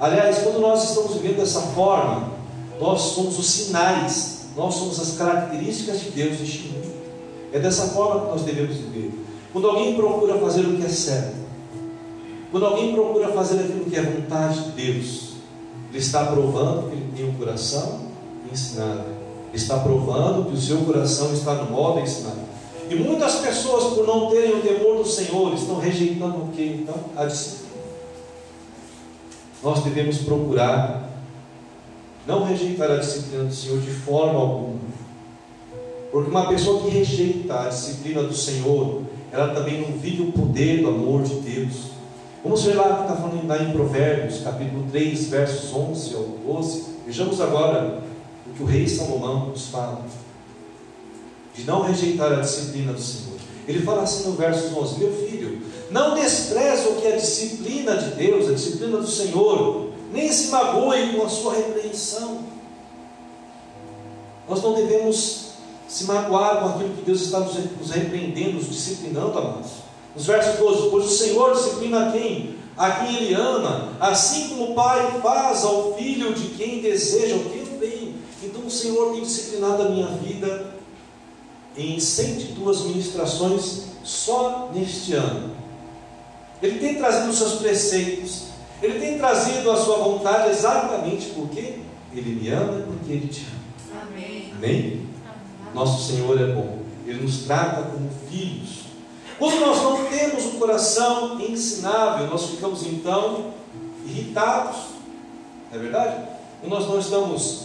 [0.00, 2.32] Aliás, quando nós estamos vivendo dessa forma,
[2.80, 6.92] nós somos os sinais, nós somos as características de Deus neste mundo.
[7.52, 9.12] É dessa forma que nós devemos viver.
[9.52, 11.44] Quando alguém procura fazer o que é certo,
[12.50, 15.34] quando alguém procura fazer aquilo que é vontade de Deus,
[15.90, 18.00] ele está provando que ele tem um coração
[18.52, 19.04] ensinado.
[19.52, 22.43] Ele está provando que o seu coração está no modo ensinado.
[22.90, 26.80] E muitas pessoas, por não terem o temor do Senhor, estão rejeitando o que?
[26.82, 27.64] Então, a disciplina.
[29.62, 31.08] Nós devemos procurar
[32.26, 34.78] não rejeitar a disciplina do Senhor de forma alguma.
[36.12, 40.82] Porque uma pessoa que rejeita a disciplina do Senhor, ela também não vive o poder
[40.82, 41.94] do amor de Deus.
[42.42, 46.84] Vamos ver lá que está falando lá em Provérbios, capítulo 3, versos 11 ao 12.
[47.06, 48.02] Vejamos agora
[48.46, 50.04] o que o rei Salomão nos fala.
[51.54, 53.38] De não rejeitar a disciplina do Senhor.
[53.66, 57.96] Ele fala assim no verso 11: Meu filho, não despreze o que é a disciplina
[57.96, 62.40] de Deus, a disciplina do Senhor, nem se magoe com a sua repreensão.
[64.48, 65.44] Nós não devemos
[65.88, 69.70] se magoar com aquilo que Deus está nos repreendendo, nos disciplinando, amados.
[70.14, 72.56] Nos versos 12: Pois o Senhor disciplina quem?
[72.76, 77.44] A quem Ele ama, assim como o Pai faz ao filho de quem deseja o
[77.44, 78.14] que eu bem.
[78.42, 80.73] Então o Senhor tem disciplinado a minha vida
[81.76, 85.50] em 102 ministrações só neste ano.
[86.62, 88.44] Ele tem trazido os seus preceitos,
[88.82, 91.80] ele tem trazido a sua vontade exatamente porque
[92.12, 94.02] ele me ama e porque ele te ama.
[94.02, 94.52] Amém.
[94.56, 95.08] Amém?
[95.74, 98.84] Nosso Senhor é bom, ele nos trata como filhos.
[99.38, 103.52] Quando nós não temos um coração ensinável, nós ficamos então
[104.06, 104.76] irritados.
[105.70, 106.28] Não é verdade?
[106.60, 107.64] Quando nós não estamos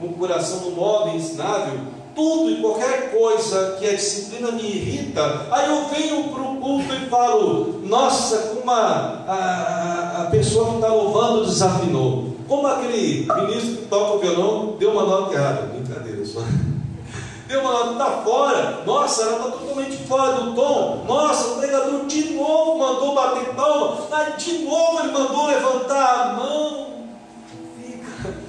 [0.00, 1.80] com o coração no modo ensinável,
[2.14, 6.94] tudo e qualquer coisa que a disciplina me irrita, aí eu venho para o culto
[6.94, 12.32] e falo, nossa, como a, a, a pessoa que está louvando desafinou.
[12.48, 15.62] Como aquele ministro que toca o violão deu uma nota errada.
[15.62, 16.40] Brincadeira, só
[17.48, 22.04] deu uma nota, está fora, nossa, ela está totalmente fora do tom, nossa, o pregador
[22.06, 26.86] de novo mandou bater palma, aí de novo ele mandou levantar a mão,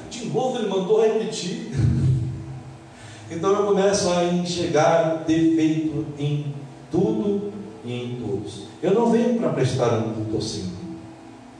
[0.09, 1.71] de novo ele mandou repetir.
[3.35, 6.53] Então eu começo a enxergar defeito em
[6.91, 7.51] tudo
[7.83, 8.63] e em todos.
[8.81, 10.71] Eu não venho para prestar um culto assim.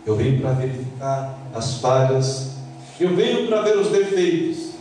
[0.06, 2.52] Eu venho para verificar as falhas.
[3.00, 4.74] Eu venho para ver os defeitos.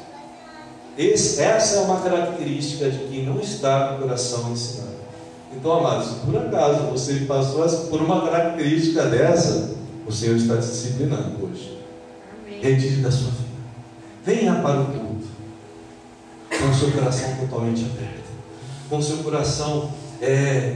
[0.99, 4.93] Esse, essa é uma característica de quem não está no coração ensinado.
[5.55, 9.75] Então, amados, por acaso você passou por uma característica dessa,
[10.07, 11.79] o Senhor está te disciplinando hoje.
[12.61, 13.43] Retire da sua vida.
[14.25, 15.02] Venha para o o
[16.83, 18.33] seu coração totalmente aberto,
[18.91, 19.91] com seu coração
[20.21, 20.75] é,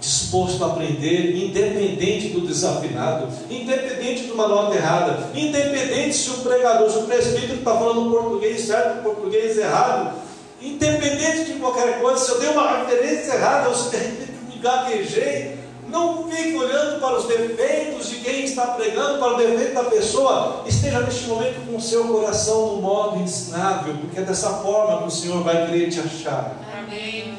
[0.00, 6.90] disposto a aprender, independente do desafinado, independente de uma nota errada, independente se o pregador,
[6.90, 10.16] se o presbítero está falando português certo, português errado,
[10.60, 14.58] independente de qualquer coisa, se eu dei uma referência errada, ou se de repente me
[14.58, 15.58] gaguejei,
[15.92, 20.64] não fique olhando para os defeitos de quem está pregando, para o defeito da pessoa.
[20.66, 25.08] Esteja neste momento com o seu coração no modo ensinável, porque é dessa forma que
[25.08, 26.56] o Senhor vai querer te achar.
[26.76, 27.34] Amém.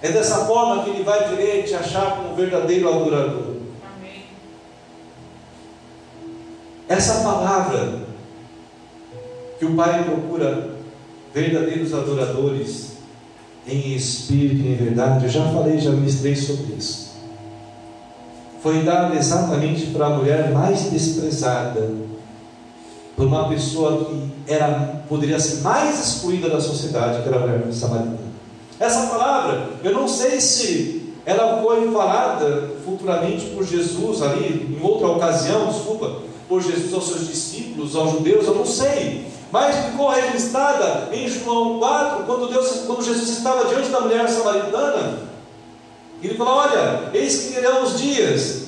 [0.00, 3.56] É dessa forma que Ele vai querer te achar como verdadeiro adorador.
[3.96, 4.22] Amém.
[6.88, 8.04] Essa palavra
[9.58, 10.70] que o Pai procura
[11.32, 12.92] verdadeiros adoradores
[13.66, 17.13] em espírito e em verdade, eu já falei, já ministrei sobre isso.
[18.64, 21.86] Foi dada exatamente para a mulher mais desprezada,
[23.14, 27.70] por uma pessoa que era, poderia ser mais excluída da sociedade, que era a mulher
[27.70, 28.16] samaritana.
[28.80, 35.08] Essa palavra, eu não sei se ela foi falada futuramente por Jesus ali, em outra
[35.08, 39.26] ocasião, desculpa, por Jesus aos seus discípulos, aos judeus, eu não sei.
[39.52, 45.33] Mas ficou registrada em João 4, quando, Deus, quando Jesus estava diante da mulher samaritana.
[46.22, 48.64] Ele falou: Olha, eis que virão os dias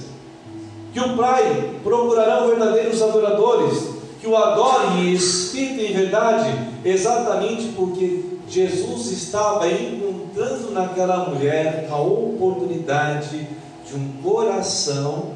[0.93, 3.89] que o Pai procurará verdadeiros adoradores,
[4.21, 11.87] que o adorem em espírito e em verdade, exatamente porque Jesus estava encontrando naquela mulher
[11.91, 13.47] a oportunidade
[13.87, 15.33] de um coração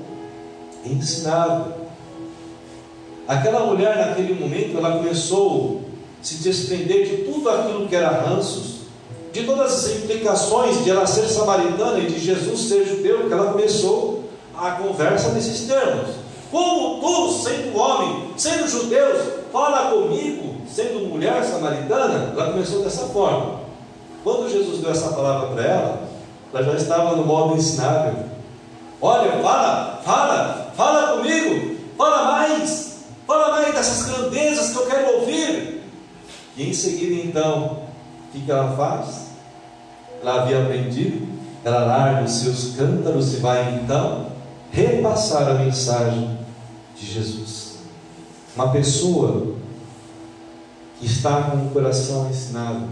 [0.84, 1.74] ensinável.
[3.28, 5.82] Aquela mulher, naquele momento, ela começou
[6.20, 8.80] a se desprender de tudo aquilo que era ranços,
[9.33, 13.53] de todas as implicações de ela ser samaritana e de Jesus ser judeu, que ela
[13.53, 14.24] começou
[14.57, 16.16] a conversa nesses termos.
[16.51, 19.22] Como todos, sendo homem, sendo judeus,
[19.53, 23.61] fala comigo, sendo mulher samaritana, ela começou dessa forma.
[24.24, 26.03] Quando Jesus deu essa palavra para ela,
[26.53, 28.24] ela já estava no modo ensinável.
[29.01, 35.83] Olha, fala, fala, fala comigo, fala mais, fala mais dessas grandezas que eu quero ouvir.
[36.57, 37.89] E em seguida, então,
[38.35, 39.31] o que ela faz?
[40.22, 41.26] Ela havia aprendido,
[41.64, 44.26] ela larga os seus cântaros e vai então
[44.70, 46.39] repassar a mensagem
[46.97, 47.78] de Jesus.
[48.55, 49.55] Uma pessoa
[50.99, 52.85] que está com o coração ensinado,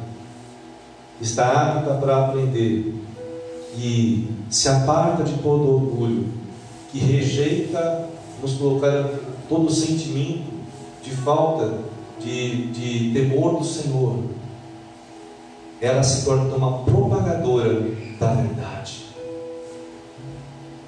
[1.21, 2.95] está apta para aprender
[3.77, 6.29] e se aparta de todo orgulho,
[6.91, 8.09] que rejeita,
[8.41, 9.11] nos colocar
[9.49, 10.51] todo sentimento
[11.03, 11.79] de falta
[12.21, 14.25] de, de temor do Senhor,
[15.81, 17.81] ela se torna uma propagadora
[18.19, 19.07] da verdade.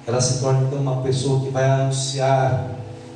[0.05, 2.71] Ela se torna então uma pessoa que vai anunciar,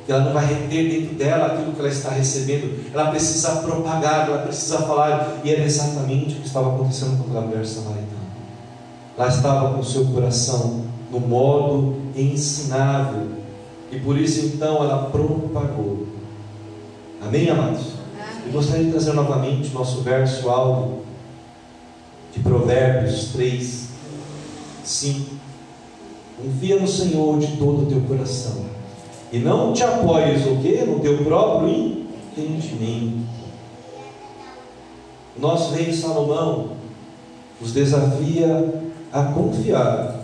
[0.06, 4.28] que ela não vai reter dentro dela aquilo que ela está recebendo, ela precisa propagar,
[4.28, 8.06] ela precisa falar, e era exatamente o que estava acontecendo com aquela mulher samaritana.
[9.18, 13.26] Ela estava com o seu coração no modo ensinável,
[13.90, 16.06] e por isso então ela propagou.
[17.20, 17.96] Amém, amados?
[18.46, 21.00] Eu gostaria de trazer novamente o nosso verso alvo
[22.36, 23.88] de Provérbios 3,
[24.84, 25.30] 5.
[26.42, 28.66] Confia no Senhor de todo o teu coração.
[29.32, 30.84] E não te apoies o quê?
[30.86, 32.06] No teu próprio
[32.36, 33.26] entendimento.
[35.36, 36.72] O nosso rei Salomão
[37.60, 38.82] nos desafia
[39.12, 40.20] a confiar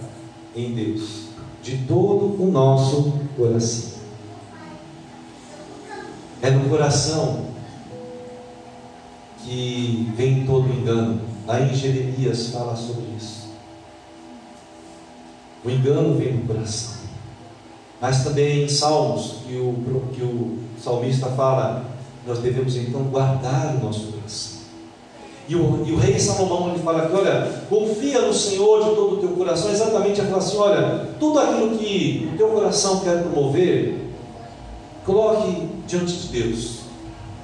[0.54, 1.22] em Deus
[1.62, 3.92] de todo o nosso coração.
[6.42, 7.46] É no coração
[9.44, 11.31] que vem todo engano.
[11.48, 13.50] Em Jeremias fala sobre isso.
[15.64, 17.02] O engano vem do coração.
[18.00, 21.84] Mas também em Salmos, que o, que o salmista fala,
[22.26, 24.62] nós devemos então guardar o nosso coração.
[25.48, 29.14] E o, e o rei Salomão ele fala que, olha, confia no Senhor de todo
[29.14, 33.22] o teu coração, exatamente a falar assim, olha, tudo aquilo que o teu coração quer
[33.22, 34.12] promover,
[35.04, 36.82] coloque diante de Deus.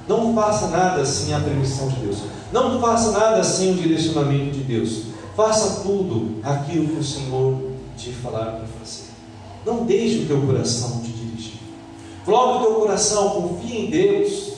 [0.07, 2.19] Não faça nada sem a permissão de Deus.
[2.53, 5.03] Não faça nada sem o direcionamento de Deus.
[5.37, 7.59] Faça tudo aquilo que o Senhor
[7.97, 9.09] te falar para fazer.
[9.67, 11.61] Não deixe o teu coração te dirigir.
[12.25, 14.53] Coloque o teu coração, confie em Deus,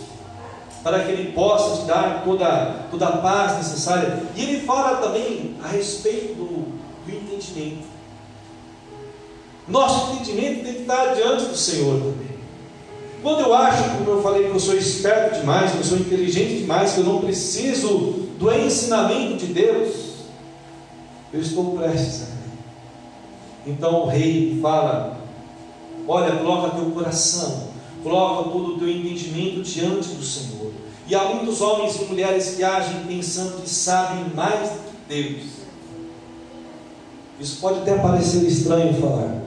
[0.82, 4.22] para que Ele possa te dar toda, toda a paz necessária.
[4.36, 6.46] E Ele fala também a respeito do,
[7.06, 7.86] do entendimento.
[9.68, 12.29] Nosso entendimento tem que estar diante do Senhor também.
[13.22, 16.60] Quando eu acho, como eu falei, que eu sou esperto demais, que eu sou inteligente
[16.60, 20.10] demais, que eu não preciso do ensinamento de Deus,
[21.32, 22.40] eu estou prestes a cair.
[23.66, 25.20] Então o rei fala:
[26.08, 27.68] Olha, coloca teu coração,
[28.02, 30.72] coloca todo o teu entendimento diante do Senhor.
[31.06, 35.42] E há muitos homens e mulheres que agem pensando que sabem mais do que Deus.
[37.38, 39.42] Isso pode até parecer estranho falar,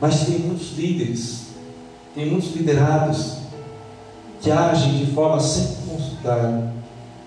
[0.00, 1.43] mas tem muitos líderes
[2.14, 3.38] tem muitos liderados
[4.40, 6.72] que agem de forma sem consultar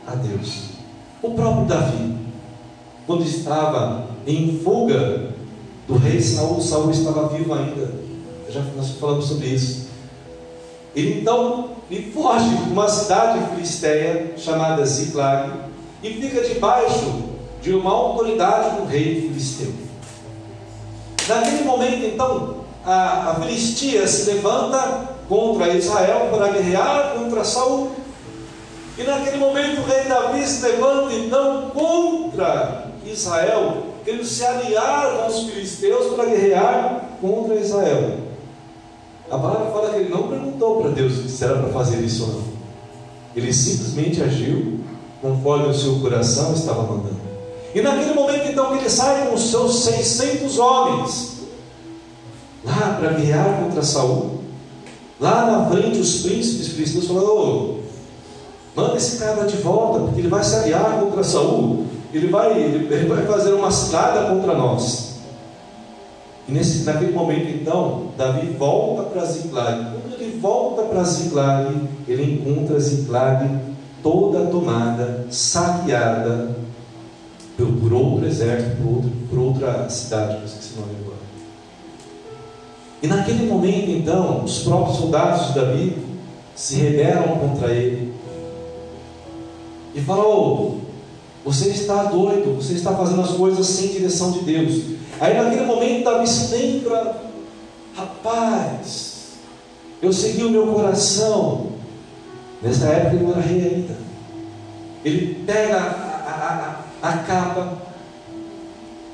[0.05, 0.69] a Deus.
[1.21, 2.15] O próprio Davi,
[3.05, 5.31] quando estava em fuga
[5.87, 7.91] do rei Saul, Saul estava vivo ainda.
[8.49, 9.87] Já nós falamos sobre isso.
[10.95, 15.51] Ele então ele foge de uma cidade filisteia chamada Ziklag
[16.03, 17.23] e fica debaixo
[17.61, 19.73] de uma autoridade do rei filisteu.
[21.27, 22.56] Naquele momento, então,
[22.87, 27.91] a, a Filistia se levanta contra Israel para guerrear contra Saul.
[28.97, 35.27] E naquele momento o rei Davi se levanta então contra Israel, querendo se aliar com
[35.27, 38.19] os filisteus para guerrear contra Israel.
[39.29, 42.29] A palavra fala que ele não perguntou para Deus se era para fazer isso ou
[42.29, 42.43] não.
[43.35, 44.79] Ele simplesmente agiu
[45.21, 47.17] conforme o seu coração estava mandando.
[47.75, 51.36] E naquele momento então que ele sai com os seus 600 homens,
[52.63, 54.41] lá para guerrear contra Saul.
[55.19, 57.77] Lá na frente, os príncipes filisteus falaram:
[58.75, 61.85] manda esse cara de volta, porque ele vai se aliar contra Saul.
[62.13, 65.17] Ele vai, ele, vai fazer uma cilada contra nós.
[66.47, 69.91] E nesse, naquele momento, então, Davi volta para Ziklag.
[70.01, 71.75] Quando ele volta para Ziklag,
[72.07, 73.59] ele encontra Ziklag
[74.01, 76.55] toda tomada, saqueada
[77.57, 81.06] por, outro exército, por, outro, por outra cidade, não esqueci o nome agora.
[83.01, 85.97] E naquele momento, então, os próprios soldados de Davi
[86.55, 88.13] se rebelam contra ele
[89.93, 90.75] e falam: oh,
[91.45, 94.81] Você está doido, você está fazendo as coisas sem direção de Deus.
[95.19, 97.21] Aí naquele momento, Davi se lembra:
[97.95, 99.33] Rapaz,
[100.01, 101.77] eu segui o meu coração,
[102.61, 103.95] Nessa época ele não era rei ainda.
[105.05, 107.77] Ele pega a, a, a, a capa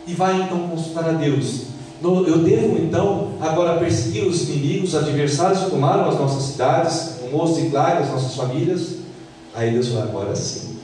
[0.08, 1.73] e vai então consultar a Deus.
[2.04, 7.32] Eu devo então agora perseguir os inimigos, os adversários que tomaram as nossas cidades, o
[7.32, 8.98] moço e Clara, as nossas famílias.
[9.56, 10.78] Aí Deus falou: agora sim.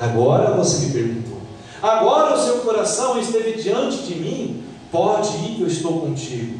[0.00, 1.38] Agora você me perguntou.
[1.80, 4.62] Agora o seu coração esteve diante de mim.
[4.90, 6.58] Pode ir que eu estou contigo.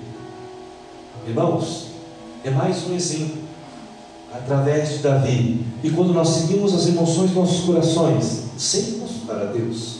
[1.26, 1.86] Irmãos,
[2.44, 3.38] é mais um exemplo
[4.32, 5.66] através de Davi.
[5.82, 9.96] E quando nós seguimos as emoções dos nossos corações, sem consultar a Deus,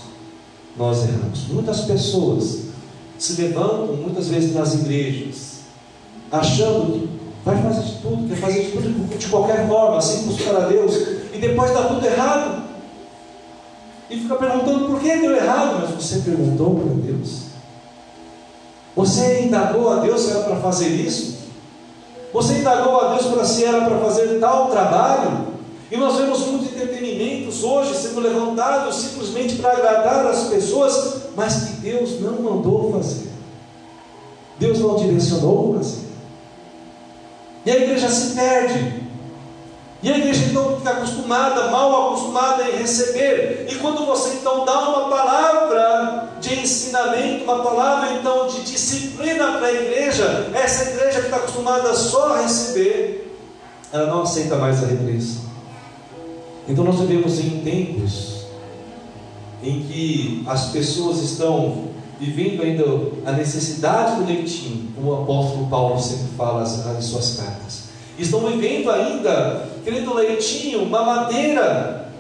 [0.77, 1.49] nós erramos.
[1.49, 2.66] Muitas pessoas
[3.19, 5.61] se levantam muitas vezes nas igrejas,
[6.31, 7.09] achando que
[7.45, 10.95] vai fazer de tudo, quer fazer de tudo de qualquer forma, sem consultar a Deus,
[11.33, 12.67] e depois dá tudo errado.
[14.09, 17.47] E fica perguntando por que deu errado, mas você perguntou para Deus.
[18.95, 21.37] Você indagou a Deus se era para fazer isso?
[22.33, 25.56] Você indagou a Deus para se era para fazer tal trabalho?
[25.91, 31.73] E nós vemos muitos entretenimentos hoje sendo levantados simplesmente para agradar as pessoas, mas que
[31.75, 33.31] Deus não mandou fazer.
[34.59, 36.07] Deus não direcionou fazer.
[37.65, 39.07] E a igreja se perde.
[40.03, 43.67] E a igreja então fica acostumada, mal acostumada em receber.
[43.69, 49.69] E quando você então dá uma palavra de ensinamento, uma palavra então de disciplina para
[49.69, 53.37] a igreja, essa igreja que está acostumada só a receber,
[53.93, 55.46] ela não aceita mais a repreensão.
[56.69, 58.37] Então nós vivemos em tempos
[59.63, 61.89] em que as pessoas estão
[62.19, 62.85] vivendo ainda
[63.25, 67.85] a necessidade do leitinho, como o apóstolo Paulo sempre fala em suas cartas.
[68.19, 72.11] Estão vivendo ainda querendo leitinho, uma madeira.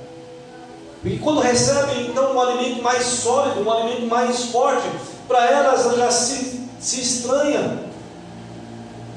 [1.05, 4.86] E quando recebem então um alimento mais sólido, um alimento mais forte,
[5.26, 7.80] para elas já se, se estranha.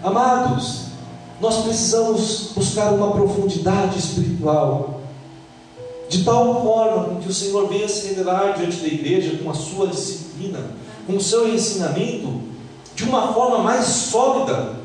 [0.03, 0.85] Amados,
[1.41, 4.98] nós precisamos buscar uma profundidade espiritual
[6.09, 9.87] de tal forma que o Senhor venha se revelar diante da igreja com a sua
[9.87, 10.59] disciplina,
[11.05, 12.41] com o seu ensinamento,
[12.95, 14.79] de uma forma mais sólida,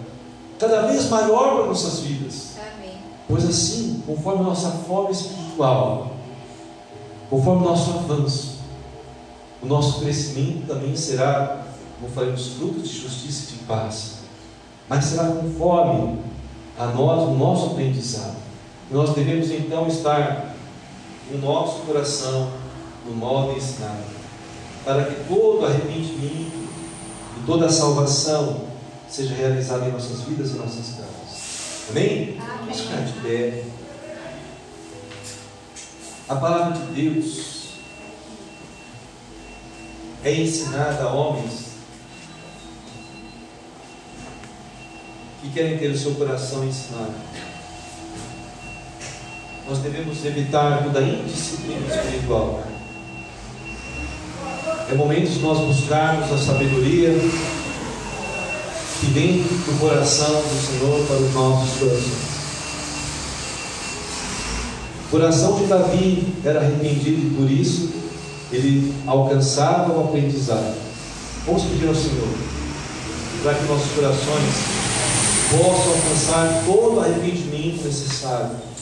[0.59, 2.51] cada vez maior para nossas vidas.
[2.59, 2.99] Amém.
[3.27, 6.12] Pois assim, conforme a nossa forma espiritual,
[7.31, 8.59] conforme o nosso avanço,
[9.62, 11.64] o nosso crescimento também será,
[11.99, 14.16] como faremos frutos de justiça e de paz,
[14.91, 16.18] mas será conforme
[16.79, 18.37] a nós, o nosso aprendizado.
[18.91, 20.54] Nós devemos então estar
[21.33, 22.53] o nosso coração
[23.07, 24.05] no modo ensinado,
[24.85, 26.68] para que todo arrependimento
[27.37, 28.66] e toda salvação
[29.09, 31.89] seja realizada em nossas vidas e nossas casas.
[31.91, 32.39] Amém?
[32.41, 32.59] Amém.
[32.61, 33.64] Vamos ficar de pé.
[36.29, 37.55] A palavra de Deus
[40.25, 41.75] é ensinada a homens
[45.43, 47.12] que querem ter o seu coração ensinado
[49.69, 52.62] nós devemos evitar toda indisciplina espiritual.
[54.91, 57.11] É momento de nós buscarmos a sabedoria
[59.01, 62.35] que vem do coração do Senhor para os nossos corações.
[65.07, 67.91] O coração de Davi era arrependido e por isso
[68.53, 70.75] ele alcançava o aprendizado.
[71.47, 72.29] Vamos pedir ao Senhor
[73.43, 74.55] para que nossos corações
[75.51, 78.74] possam alcançar todo o arrependimento necessário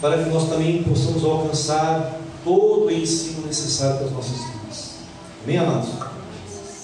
[0.00, 4.94] para que nós também possamos alcançar todo o ensino necessário para as nossas vidas.
[5.42, 5.88] Amém, amados?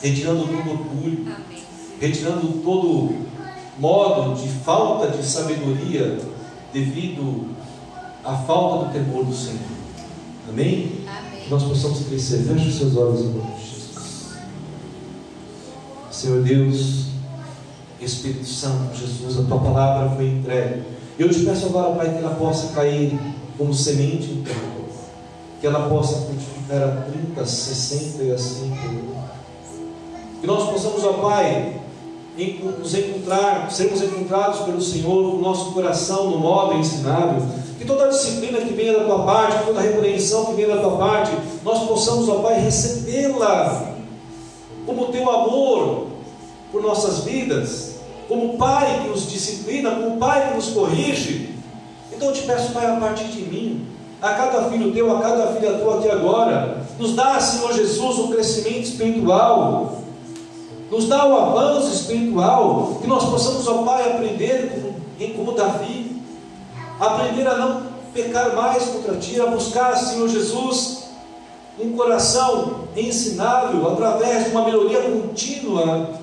[0.02, 1.26] Retirando todo orgulho,
[2.00, 3.14] retirando todo
[3.78, 6.18] modo de falta de sabedoria
[6.72, 7.48] devido
[8.24, 9.60] à falta do temor do Senhor.
[10.48, 11.04] Amém?
[11.06, 11.40] Amém.
[11.44, 12.44] Que nós possamos crescer.
[12.44, 14.32] Feche os seus olhos em nome de Jesus.
[16.10, 17.06] Senhor Deus,
[18.00, 22.34] Espírito Santo, Jesus, a tua palavra foi entregue eu te peço agora, Pai, que ela
[22.34, 23.18] possa cair
[23.58, 24.88] como semente em campo,
[25.60, 28.72] que ela possa frutificar a 30, 60 e assim
[30.40, 31.80] Que nós possamos, ó Pai,
[32.78, 37.46] nos encontrar, sermos encontrados pelo Senhor, o nosso coração no modo ensinável,
[37.78, 41.32] que toda disciplina que venha da tua parte, toda repreensão que venha da tua parte,
[41.62, 43.92] nós possamos, ó Pai, recebê-la
[44.86, 46.06] como teu amor
[46.72, 47.91] por nossas vidas
[48.28, 51.54] como Pai que nos disciplina, como Pai que nos corrige.
[52.12, 53.86] Então eu te peço, Pai, a partir de mim,
[54.20, 58.30] a cada filho teu, a cada filha tua aqui agora, nos dá, Senhor Jesus, um
[58.30, 59.98] crescimento espiritual,
[60.90, 66.22] nos dá o um avanço espiritual, que nós possamos, ó Pai, aprender como, como Davi,
[67.00, 67.82] aprender a não
[68.14, 71.04] pecar mais contra Ti, a buscar, Senhor Jesus,
[71.80, 76.20] um coração ensinável através de uma melhoria contínua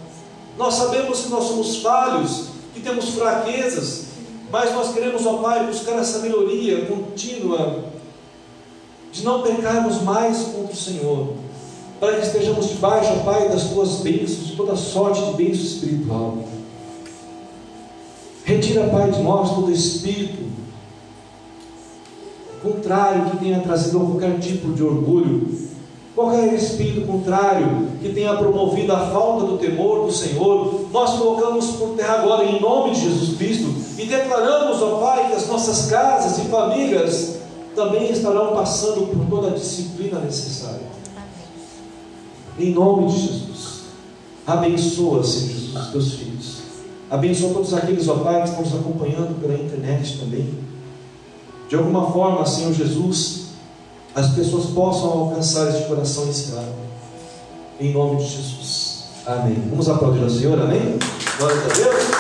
[0.59, 4.07] nós sabemos que nós somos falhos, que temos fraquezas,
[4.51, 7.85] mas nós queremos, ó Pai, buscar essa melhoria contínua
[9.09, 11.33] de não pecarmos mais contra o Senhor,
[11.97, 16.37] para que estejamos debaixo, ó Pai, das tuas bênçãos, de toda sorte de bênção espiritual.
[18.43, 20.49] Retira, Pai, de nós todo espírito
[22.61, 25.68] contrário que tenha trazido qualquer tipo de orgulho,
[26.19, 31.95] qualquer espírito contrário que tenha promovido a falta do temor do Senhor, nós colocamos por
[31.95, 36.37] terra agora em nome de Jesus Cristo e declaramos, ó Pai, que as nossas casas
[36.39, 37.37] e famílias
[37.73, 40.81] também estarão passando por toda a disciplina necessária.
[42.59, 43.83] Em nome de Jesus.
[44.45, 46.57] Abençoa, Senhor Jesus, os teus filhos.
[47.09, 50.49] Abençoa todos aqueles, ó Pai, que estão nos acompanhando pela internet também.
[51.69, 53.48] De alguma forma, Senhor Jesus,
[54.19, 56.67] as pessoas possam alcançar este coração ensinado.
[57.79, 59.05] Em nome de Jesus.
[59.25, 59.63] Amém.
[59.69, 60.97] Vamos aplaudir ao Senhor, amém?
[61.37, 62.18] Glória a Deus.